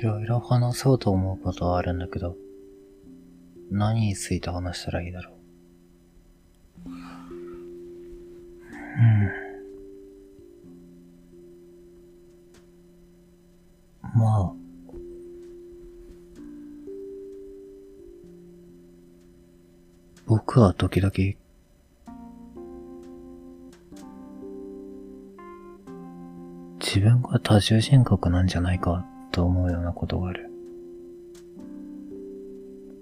[0.00, 2.34] いろいろ話そうと思うことはあるんだけど、
[3.70, 5.34] 何について話したらいいだろ
[6.86, 6.88] う？
[6.88, 6.92] う
[14.08, 14.18] ん。
[14.18, 14.52] まあ。
[20.24, 21.12] 僕は時々、
[26.78, 30.50] 自分が多重人格なんじゃないかと思うようなことがある。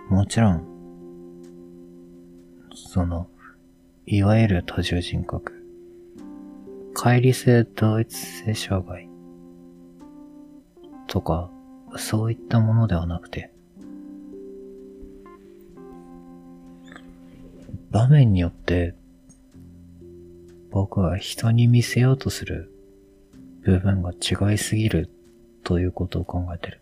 [0.08, 0.64] もちろん、
[2.74, 3.28] その、
[4.06, 5.52] いわゆる多重人格、
[6.94, 9.08] 乖離性同一性障害
[11.06, 11.50] とか、
[11.96, 13.52] そういったものではなくて、
[17.90, 18.94] 場面によって
[20.70, 22.70] 僕は人に見せようとする
[23.62, 25.10] 部分が違いすぎる
[25.68, 26.80] ということを考えてる？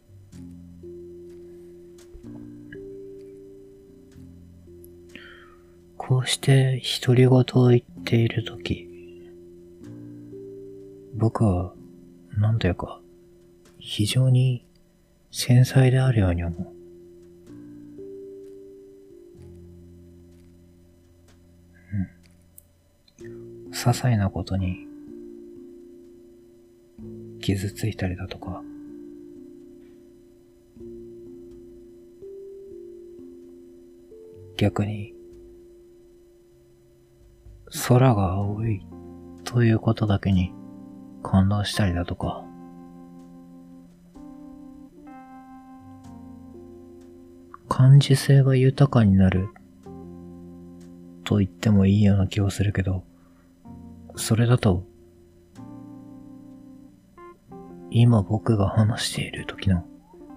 [5.96, 8.88] こうして独り言を言っているとき、
[11.16, 11.72] 僕は、
[12.38, 13.00] なんというか、
[13.80, 14.64] 非常に
[15.32, 16.66] 繊細であるように思う。
[23.24, 23.72] うん。
[23.72, 24.86] 些細なことに
[27.40, 28.62] 傷ついたりだとか、
[34.56, 35.14] 逆に
[37.88, 38.86] 空が青い
[39.44, 40.54] ということだけに
[41.22, 42.44] 感動したりだとか、
[47.68, 49.48] 感受性が豊かになる
[51.24, 53.04] と言ってもいいような気はするけど、
[54.14, 54.84] それだと、
[57.90, 59.84] 今僕が話している時の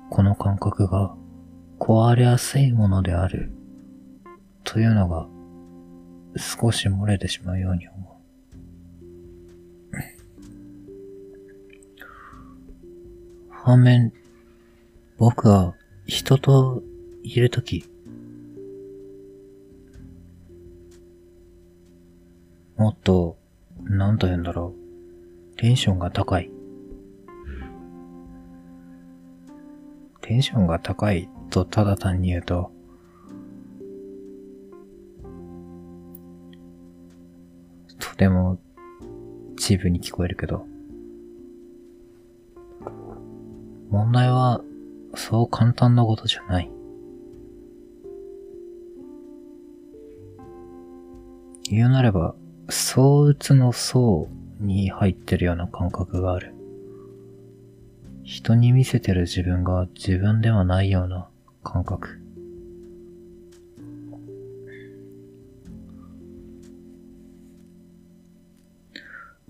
[0.09, 1.15] この感覚が
[1.79, 3.53] 壊れやすいものである。
[4.63, 5.27] というのが
[6.37, 8.09] 少し漏れてしまうように思う。
[13.49, 14.13] 反面、
[15.17, 15.75] 僕は
[16.05, 16.81] 人と
[17.23, 17.83] いるとき、
[22.77, 23.37] もっと、
[23.83, 24.73] なんと言うんだろ
[25.53, 25.57] う。
[25.57, 26.49] テンションが高い。
[30.21, 32.71] テンションが高いとただ単に言うと、
[38.19, 38.59] とても
[39.55, 40.65] チープに聞こえるけど、
[43.89, 44.61] 問題は
[45.15, 46.69] そう簡単なことじゃない。
[51.69, 52.35] 言うなれば、
[52.67, 54.27] 相うつの層
[54.59, 56.53] に入ってるような感覚がある。
[58.23, 61.29] 人に見せてる自分が自分ではないような
[61.63, 62.19] 感覚。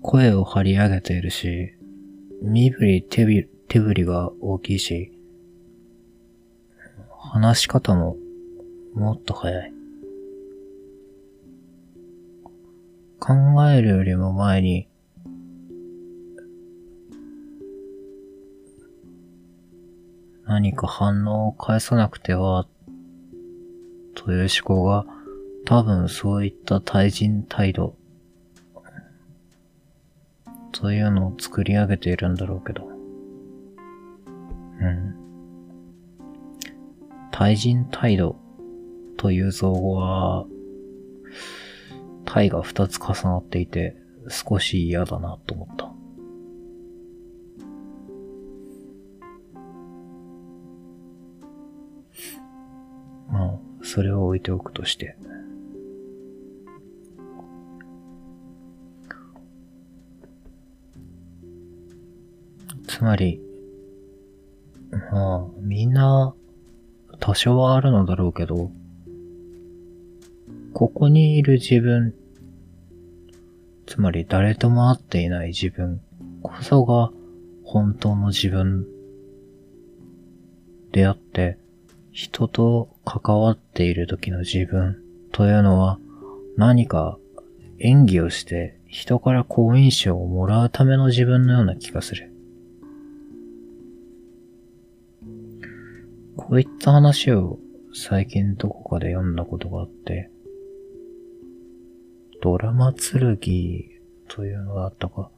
[0.02, 1.74] 声を張り上げているし、
[2.42, 5.12] 身振り手び手振りが大きいし、
[7.18, 8.16] 話し方も
[8.94, 9.72] もっと早い。
[13.18, 13.34] 考
[13.70, 14.88] えるよりも前に、
[20.46, 22.66] 何か反応を返さなくては、
[24.14, 25.04] という思考が
[25.66, 27.99] 多分そういった対人態度
[30.80, 32.86] というのを作り上げているんだろうけど。
[32.86, 32.88] う
[34.82, 35.14] ん。
[37.30, 38.36] 対人態度
[39.18, 40.46] という造語は、
[42.24, 43.94] 体が二つ重なっていて
[44.28, 45.92] 少し嫌だなと思った。
[53.30, 55.18] まあ、それを置いておくとして。
[63.00, 63.40] つまり、
[65.10, 66.34] まあ、みんな、
[67.18, 68.70] 多少はあるのだろうけど、
[70.74, 72.14] ここにいる自分、
[73.86, 76.02] つまり誰とも会っていない自分
[76.42, 77.10] こそが
[77.64, 78.86] 本当の自分
[80.92, 81.56] であって、
[82.12, 85.02] 人と関わっている時の自分
[85.32, 85.98] というのは
[86.58, 87.16] 何か
[87.78, 92.29] 演技をして人から好印象をもらうための自分のような気がする。
[96.40, 97.58] こういった話を
[97.92, 100.30] 最近どこかで読んだことがあって、
[102.42, 103.36] ドラマ剣
[104.26, 105.30] というのがあったか。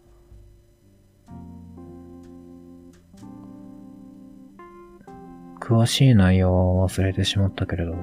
[5.60, 7.96] 詳しい内容は忘れてしまったけれど、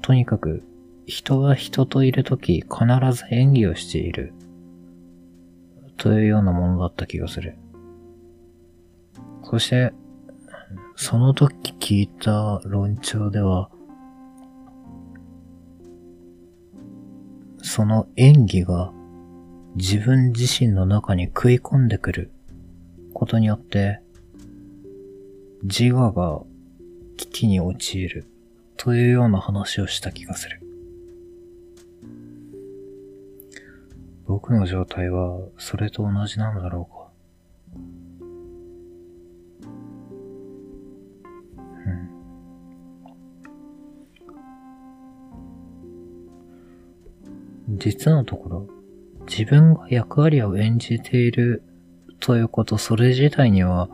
[0.00, 0.62] とにかく
[1.04, 4.32] 人は人といるとき必ず演技をしている
[5.98, 7.58] というようなものだった気がする。
[9.44, 9.92] そして、
[10.98, 13.70] その時聞いた論調では、
[17.62, 18.92] その演技が
[19.74, 22.30] 自分自身の中に食い込んでくる
[23.12, 24.00] ことによって、
[25.64, 26.42] 自我が
[27.18, 28.26] 危機に陥る
[28.78, 30.62] というような話をした気がする。
[34.26, 37.05] 僕の状態はそれと同じなのだろうか。
[47.86, 48.68] 実のところ、
[49.28, 51.62] 自分が役割を演じている
[52.18, 53.88] ということ、それ自体には、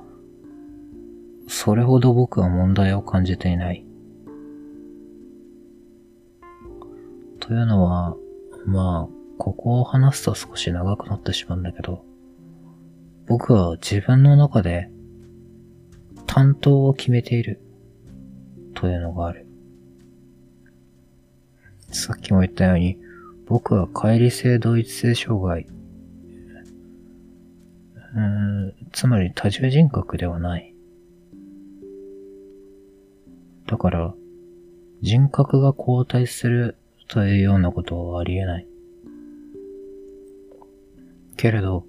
[1.46, 3.84] それほど僕は問題を感じていない。
[7.38, 8.16] というのは、
[8.64, 12.02] まあ、ここを話すと少し長くなってしまうんだけど、
[13.26, 14.88] 僕は自分の中で
[16.26, 17.60] 担当を決めている
[18.74, 19.46] というのがある。
[21.88, 22.96] さっきも言ったように、
[23.46, 25.66] 僕は乖離性同一性障害、
[28.14, 30.74] うん、つまり多重人格ではない。
[33.66, 34.14] だから、
[35.00, 36.76] 人格が交代する
[37.08, 38.66] というようなことはありえない。
[41.36, 41.86] けれど、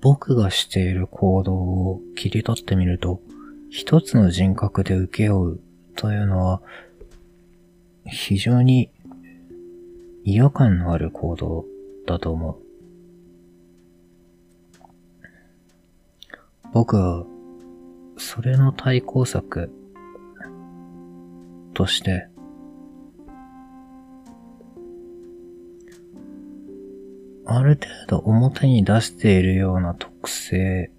[0.00, 3.20] 僕がしている行動を切り取ってみると、
[3.70, 5.60] 一つの人格で受け負う
[5.96, 6.62] というのは、
[8.06, 8.90] 非常に
[10.30, 11.64] 違和感のある行動
[12.06, 12.56] だと思う。
[16.74, 17.24] 僕は、
[18.18, 19.72] それの対抗策
[21.72, 22.28] として、
[27.46, 30.90] ある程度表に出しているような特性。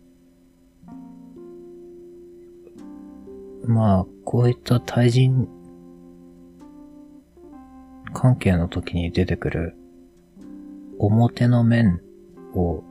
[3.68, 5.48] まあ、こういった対人
[8.14, 9.76] 関係の時に出てくる
[10.98, 12.02] 表の面
[12.54, 12.84] を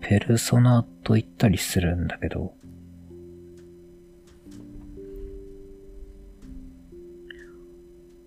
[0.00, 2.54] ペルソナと言ったりするんだけど、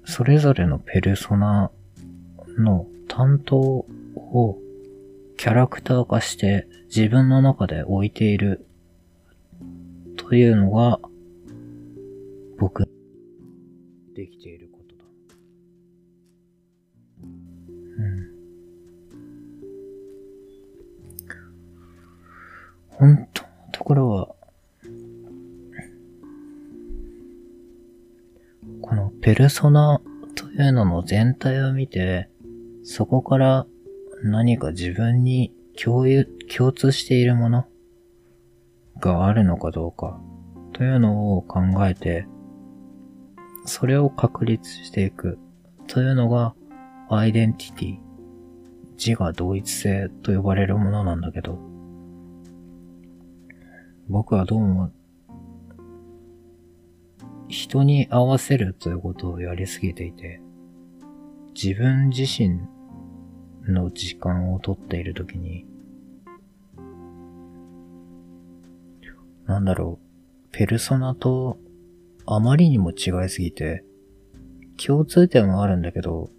[0.06, 1.72] それぞれのペルソナ
[2.58, 4.58] の担当を
[5.38, 8.66] キャラクター化して自分の中で置いている
[10.18, 11.00] というのが
[12.60, 12.90] 僕
[14.16, 14.61] できている。
[23.02, 24.28] 本当のところは、
[28.84, 30.00] このペルソナ
[30.36, 32.30] というのの全体を見て、
[32.84, 33.66] そこから
[34.24, 35.52] 何か自分に
[35.84, 36.26] 共有、
[36.56, 37.66] 共通しているもの
[39.00, 40.22] があるのかどうか
[40.74, 42.28] というのを考えて、
[43.66, 45.40] それを確立していく
[45.88, 46.54] というのが
[47.10, 47.98] アイデンティティ、
[49.04, 51.71] 自我同一性と呼ばれるものなんだけど、
[54.12, 54.92] 僕はどうも
[57.48, 60.42] 人に合わせるということをやりすぎていて、
[61.54, 62.60] 自分自身
[63.66, 65.66] の時間をとっているときに、
[69.46, 71.58] なんだろう、ペルソナと
[72.26, 73.86] あまりにも違いすぎて、
[74.76, 76.30] 共通点はあるんだけど、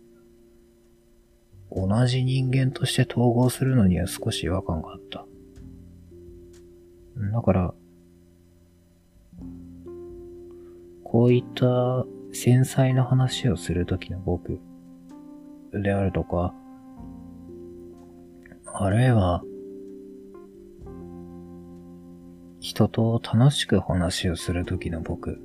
[1.71, 5.25] 同じ人間として統合するのには少し違和感があった。
[7.17, 7.75] だから、
[11.05, 14.61] こういった繊細な話をするときの僕
[15.73, 16.55] であるとか、
[18.75, 19.43] あるいは、
[22.61, 25.41] 人と楽しく話をするときの僕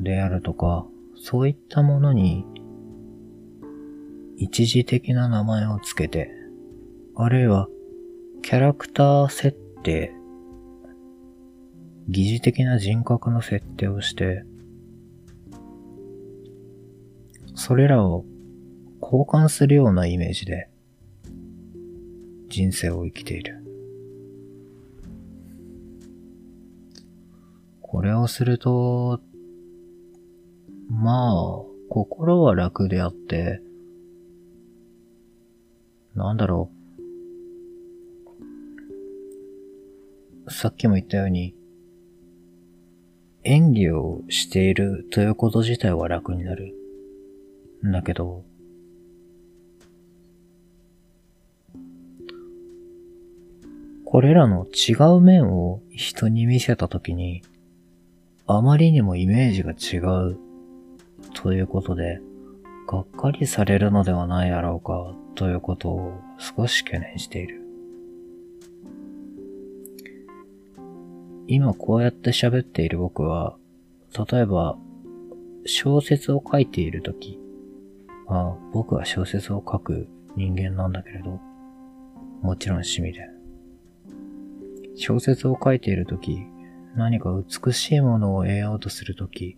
[0.00, 2.46] であるとか、そういったものに
[4.36, 6.30] 一時的な名前をつけて、
[7.16, 7.68] あるいは
[8.42, 10.12] キャラクター設定、
[12.08, 14.44] 疑似的な人格の設定をして、
[17.54, 18.24] それらを
[19.02, 20.70] 交換するようなイメージで
[22.48, 23.62] 人生を生きている。
[27.82, 29.20] これをすると、
[30.88, 33.60] まあ、心は楽であって、
[36.14, 36.70] なんだろ
[40.46, 40.50] う。
[40.50, 41.57] さっきも言ったように、
[43.48, 46.74] 演技をしているということ自体は楽になる。
[47.82, 48.44] だけど、
[54.04, 57.42] これらの違う面を人に見せたときに、
[58.46, 60.38] あまりにもイメージが違う
[61.32, 62.20] ということで、
[62.86, 67.67] がっかりされるのではないだろうかということを少し懸念している。
[71.50, 73.56] 今こうやって喋っている僕は、
[74.30, 74.76] 例えば
[75.64, 77.40] 小説を書いているとき、
[78.26, 81.40] まあ僕は小説を書く人間なんだけれど、
[82.42, 83.20] もちろん趣味で。
[84.94, 86.38] 小説を書いているとき、
[86.94, 89.56] 何か美しいものを得ようとするとき、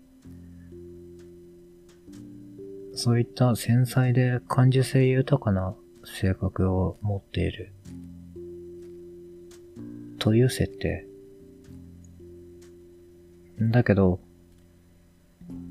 [2.95, 7.73] そういった繊細で感受性豊かな性格を持っている。
[10.21, 11.10] という設定。
[13.61, 14.21] だけど、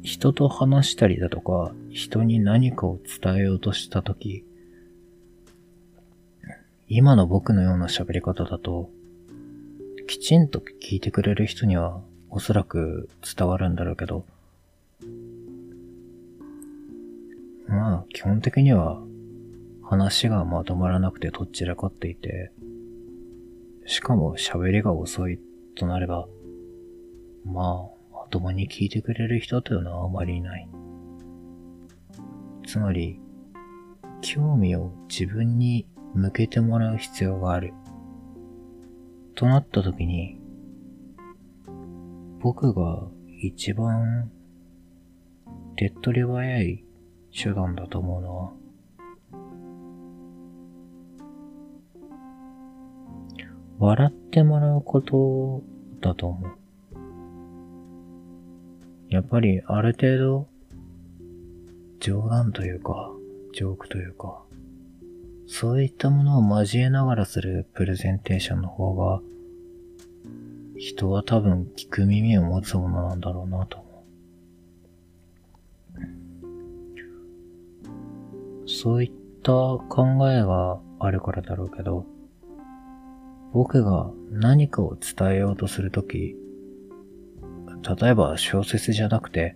[0.04, 4.44] 人と話したりだとか、人に何かを伝えようとしたとき、
[6.88, 8.90] 今の僕のような喋り方だと、
[10.08, 14.26] きちんと聞いてくれる人にはおそらく伝わるんだろうけど、
[17.68, 19.02] まあ、基本的には
[19.84, 22.52] 話がまとまらなくてどっちらかっていて、
[23.86, 25.40] しかも喋りが遅い
[25.76, 26.28] となれば、
[27.46, 30.70] まあ、まともに聞いてくれる人というのはあまりいない。
[32.66, 33.20] つまり、
[34.22, 37.74] 興味を自分に向けてもらう必要がある。
[39.36, 40.40] となった時に、
[42.40, 43.08] 僕が
[43.42, 44.32] 一番
[45.76, 46.84] 手っ取り早い
[47.32, 48.54] 手段だと思うのは、
[53.80, 55.64] 笑ってもらうこと
[56.02, 56.59] だと思う。
[59.10, 60.48] やっぱりある程度、
[62.00, 63.12] 冗談というか、
[63.54, 64.44] ジョークというか、
[65.48, 69.22] そういったものを交えながらするプレゼンテーションの方が、
[70.78, 73.86] 人は多分聞く耳を持つものなんだろうなと思
[78.66, 78.70] う。
[78.70, 79.12] そういっ
[79.42, 82.06] た考えがあるからだろうけど、
[83.54, 86.36] 僕が何かを伝えようとするとき、
[87.98, 89.56] 例えば小説じゃなくて、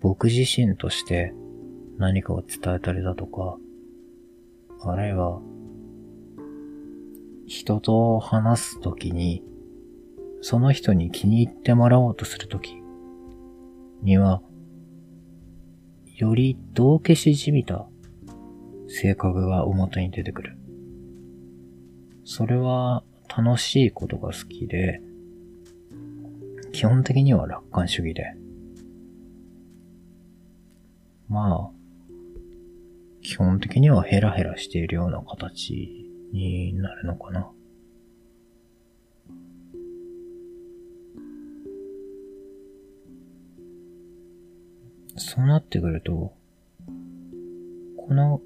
[0.00, 1.34] 僕自身として
[1.98, 3.58] 何かを伝えたりだとか、
[4.80, 5.40] あるいは、
[7.46, 9.42] 人と話すときに、
[10.40, 12.74] その人に気に入ってもらおうとするとき
[14.02, 14.40] には、
[16.16, 17.86] より道消しじみた
[18.88, 20.56] 性格が表に出てくる。
[22.24, 23.04] それは
[23.36, 25.02] 楽しいことが好きで、
[26.74, 28.34] 基本的には楽観主義で。
[31.28, 31.70] まあ、
[33.22, 37.48] 基本的にはヘラヘラしているような形になるのかな。
[45.16, 46.34] そうなってくると、
[47.96, 48.40] この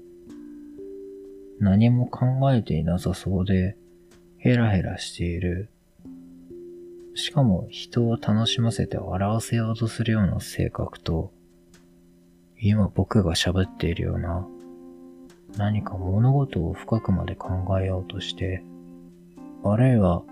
[1.59, 3.75] 何も考えていなさそうで
[4.37, 5.71] ヘラヘラしている、
[7.19, 11.31] しかも人を楽しませて笑わせようとするような性格と、
[12.61, 14.47] 今僕が喋っているような
[15.57, 17.49] 何か物事を深くまで考
[17.81, 18.63] えようとして、
[19.65, 20.23] あるいは、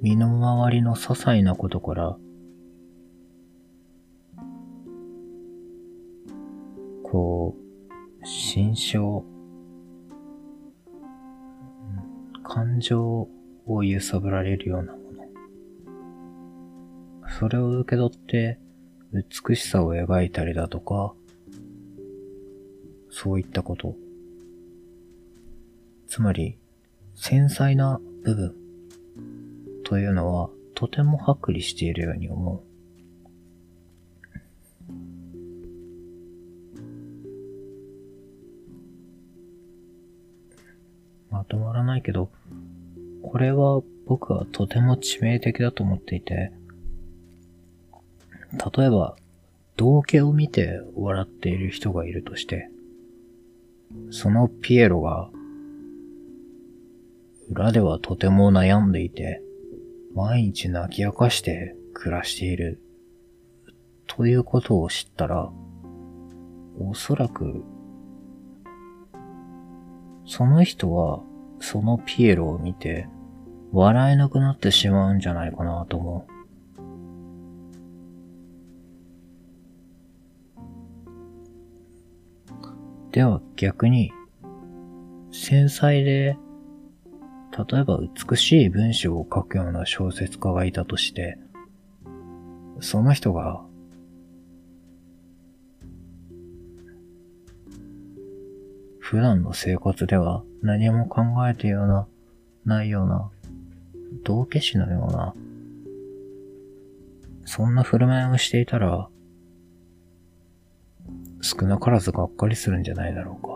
[0.00, 2.16] 身の回りの些細なことから、
[7.02, 7.56] こ
[8.22, 9.24] う、心象、
[12.52, 13.28] 感情
[13.64, 15.24] を揺さぶられるようなもの。
[17.38, 18.58] それを受け取って、
[19.12, 21.14] 美しさを描いたりだとか、
[23.08, 23.94] そういったこと。
[26.08, 26.58] つまり、
[27.14, 28.56] 繊細な部分
[29.84, 32.62] というのはとても剥離しているように思う。
[41.30, 42.28] まとまらないけど、
[43.22, 46.52] これは僕はとても致命的だと思っていて、
[48.76, 49.16] 例えば、
[49.76, 52.68] 道家を見て笑っている人がいるとして、
[54.10, 55.30] そのピエロが、
[57.50, 59.42] 裏ではとても悩んでいて、
[60.14, 62.80] 毎日泣き明かして暮らしている、
[64.06, 65.50] ということを知ったら、
[66.80, 67.64] おそらく、
[70.26, 71.22] その人は
[71.60, 73.06] そのピエロを見て、
[73.72, 76.30] 笑えなくなってしまうんじゃないかなと思う。
[83.12, 84.12] では逆に、
[85.32, 86.36] 繊細で、
[87.70, 88.00] 例えば
[88.30, 91.38] 美しい文章を書くような小説家がいたとして、
[92.80, 93.64] その人が、
[99.10, 102.06] 普段の生活では何も考えてような、
[102.64, 103.28] ないような、
[104.22, 105.34] 道化師のような、
[107.44, 109.08] そんな振る舞いをしていたら、
[111.40, 113.48] 少なからずがっかりするんじゃないだろうか。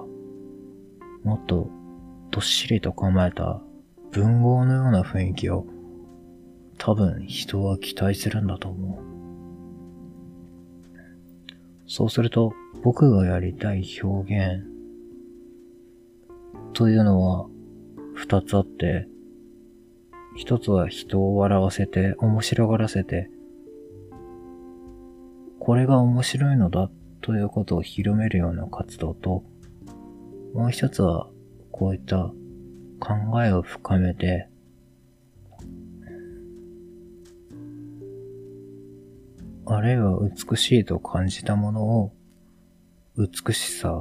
[1.22, 1.70] もっと、
[2.32, 3.62] どっしりと構えた
[4.10, 5.66] 文豪のような雰囲気を、
[6.78, 9.04] 多分人は期待するんだと思う。
[11.86, 14.73] そうすると、僕がやりたい表現
[16.74, 17.46] というのは
[18.16, 19.06] 二つあって、
[20.36, 23.30] 一つは人を笑わせて面白がらせて、
[25.60, 26.90] これが面白いのだ
[27.20, 29.44] ということを広めるような活動と、
[30.52, 31.30] もう一つは
[31.70, 32.32] こういった
[32.98, 34.48] 考えを深めて、
[39.66, 42.12] あるいは美しいと感じたものを、
[43.16, 43.94] 美しさ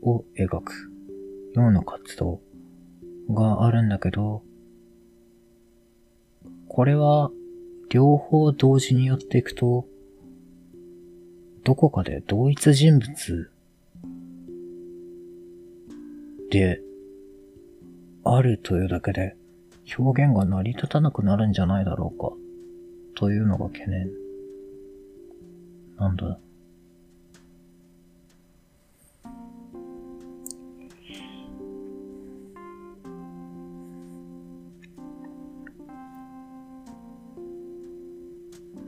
[0.00, 0.89] を描く。
[1.54, 2.40] ような活動
[3.30, 4.42] があるんだけど、
[6.68, 7.30] これは
[7.88, 9.86] 両方同時にやっていくと、
[11.64, 13.50] どこかで同一人物
[16.50, 16.80] で
[18.24, 19.36] あるというだけで
[19.96, 22.32] 表現が成り立たなくなるんじゃないだろうか
[23.16, 24.10] というのが懸念。
[25.98, 26.38] なんだ？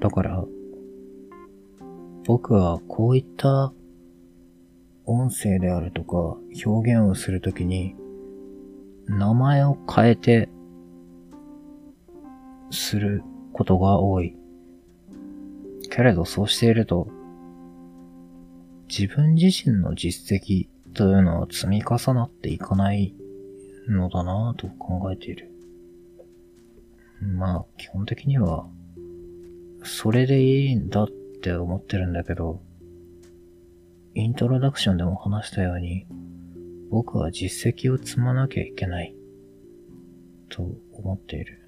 [0.02, 0.44] だから、
[2.26, 3.72] 僕はこういった
[5.06, 6.36] 音声であるとか
[6.66, 7.94] 表現をするときに
[9.06, 10.48] 名前を変えて
[12.70, 14.36] することが多い。
[15.88, 17.08] けれどそうしていると
[18.88, 23.14] 自分自身の実績というのは積み重なっていかない
[23.88, 25.52] のだなぁと考えている。
[27.20, 28.66] まあ、基本的には、
[29.84, 31.08] それでいいんだっ
[31.42, 32.60] て思ってるんだけど、
[34.14, 36.06] イントロダクションでも話したように、
[36.90, 39.14] 僕は実績を積まなきゃいけない、
[40.48, 41.58] と思っている。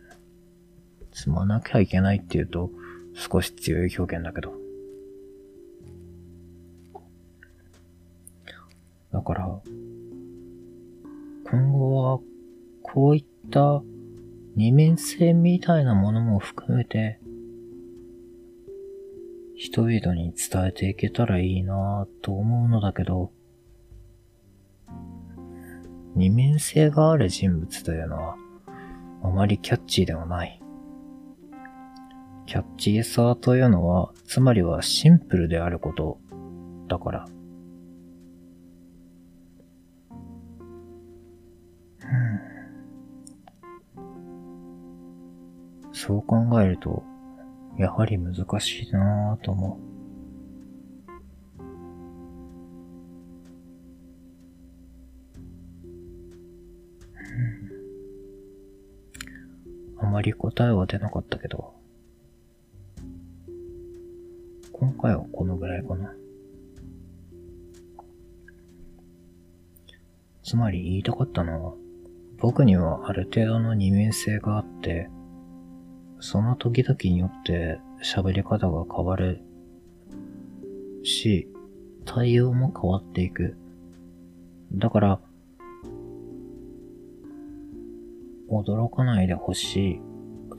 [1.12, 2.70] 積まなきゃいけないっていうと、
[3.14, 4.53] 少し強い表現だけど。
[9.12, 9.61] だから、
[11.44, 12.20] 今後は、
[12.83, 13.83] こういった
[14.57, 17.20] 二面性みたいなものも含めて、
[19.74, 23.32] 人々に伝えていけたらいいなぁと思うのだけど、
[26.14, 28.37] 二面性がある人物というのは、
[29.24, 30.62] あまりキャッチーではない。
[32.46, 36.18] キャッチーさというのは、つまりはシンプルであること
[36.87, 37.26] だから。
[45.90, 47.02] そう考えると、
[47.76, 49.94] やはり難しいなぁと思う。
[59.98, 61.74] あまり答えは出なかったけど、
[64.72, 66.14] 今回はこのぐらいかな。
[70.44, 71.74] つまり言いたかったのは、
[72.38, 75.08] 僕にはある程度の二面性があって、
[76.24, 79.42] その時々によって喋り方が変わる
[81.02, 81.46] し、
[82.06, 83.58] 対応も変わっていく。
[84.72, 85.20] だから、
[88.50, 90.00] 驚かないでほしい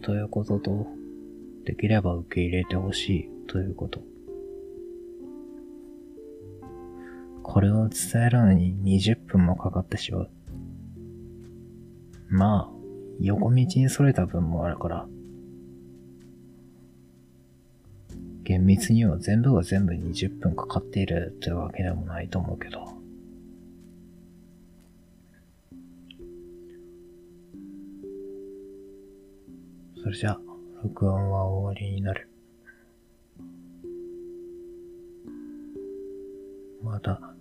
[0.03, 0.85] ということと、
[1.65, 4.03] できれば受け入れてほしいということ。
[7.41, 10.29] これを伝えるのに20分もかかってしまう。
[12.29, 12.75] まあ、
[13.19, 15.07] 横道にそれた分もあるから、
[18.45, 22.85] 厳密には全部が全部20分かかっているというわけでもないと思うけど。
[30.03, 30.37] それじゃ、
[30.83, 32.29] 録音は終わりになる。
[36.83, 37.34] また。